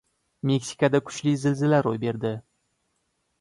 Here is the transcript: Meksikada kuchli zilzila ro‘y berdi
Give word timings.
Meksikada 0.51 1.01
kuchli 1.09 1.33
zilzila 1.43 1.83
ro‘y 1.89 2.01
berdi 2.07 2.33